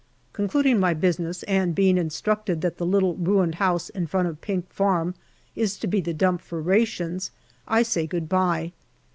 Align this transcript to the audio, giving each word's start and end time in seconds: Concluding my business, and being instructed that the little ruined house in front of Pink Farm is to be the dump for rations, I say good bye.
Concluding 0.33 0.79
my 0.79 0.95
business, 0.95 1.43
and 1.43 1.75
being 1.75 1.95
instructed 1.95 2.61
that 2.61 2.77
the 2.79 2.87
little 2.87 3.13
ruined 3.17 3.53
house 3.61 3.89
in 3.89 4.07
front 4.07 4.27
of 4.27 4.41
Pink 4.41 4.67
Farm 4.73 5.13
is 5.55 5.77
to 5.77 5.85
be 5.85 6.01
the 6.01 6.11
dump 6.11 6.41
for 6.41 6.59
rations, 6.59 7.29
I 7.67 7.83
say 7.83 8.07
good 8.07 8.27
bye. 8.27 8.71